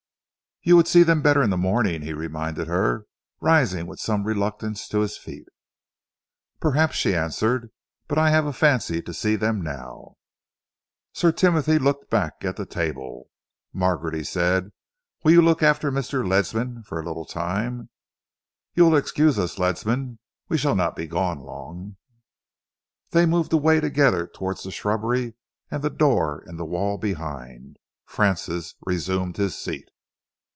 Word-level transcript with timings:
"You 0.63 0.75
would 0.75 0.87
see 0.87 1.01
them 1.01 1.23
better 1.23 1.41
in 1.41 1.49
the 1.49 1.57
morning," 1.57 2.03
he 2.03 2.13
reminded 2.13 2.67
her, 2.67 3.07
rising 3.39 3.87
with 3.87 3.99
some 3.99 4.25
reluctance 4.25 4.87
to 4.89 4.99
his 4.99 5.17
feet. 5.17 5.47
"Perhaps," 6.59 6.95
she 6.97 7.15
answered, 7.15 7.71
"but 8.07 8.19
I 8.19 8.29
have 8.29 8.45
a 8.45 8.53
fancy 8.53 9.01
to 9.01 9.11
see 9.11 9.35
them 9.35 9.63
now." 9.63 10.17
Sir 11.13 11.31
Timothy 11.31 11.79
looked 11.79 12.11
back 12.11 12.45
at 12.45 12.57
the 12.57 12.67
table. 12.67 13.31
"Margaret," 13.73 14.13
he 14.13 14.23
said, 14.23 14.71
"will 15.23 15.31
you 15.31 15.41
look 15.41 15.63
after 15.63 15.91
Mr. 15.91 16.23
Ledsam 16.23 16.83
for 16.83 16.99
a 16.99 17.03
little 17.05 17.25
time? 17.25 17.89
You 18.75 18.83
will 18.85 18.95
excuse 18.97 19.39
us, 19.39 19.57
Ledsam? 19.57 20.19
We 20.47 20.59
shall 20.59 20.75
not 20.75 20.95
be 20.95 21.07
gone 21.07 21.39
long." 21.39 21.97
They 23.09 23.25
moved 23.25 23.51
away 23.51 23.79
together 23.79 24.27
towards 24.27 24.61
the 24.61 24.69
shrubbery 24.71 25.33
and 25.71 25.81
the 25.81 25.89
door 25.89 26.43
in 26.47 26.57
the 26.57 26.65
wall 26.65 26.99
behind. 26.99 27.77
Francis 28.05 28.75
resumed 28.85 29.37
his 29.37 29.57
seat. 29.57 29.87